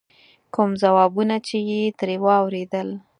کوم 0.53 0.69
ځوابونه 0.81 1.35
چې 1.47 1.57
یې 1.69 1.81
ترې 1.99 2.15
واورېدل. 2.25 2.89